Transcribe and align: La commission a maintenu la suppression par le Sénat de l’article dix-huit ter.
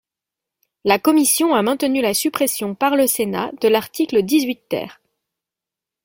La 0.83 0.97
commission 0.97 1.53
a 1.53 1.61
maintenu 1.61 2.01
la 2.01 2.15
suppression 2.15 2.73
par 2.73 2.95
le 2.95 3.05
Sénat 3.05 3.51
de 3.61 3.67
l’article 3.67 4.23
dix-huit 4.23 4.63
ter. 4.67 4.99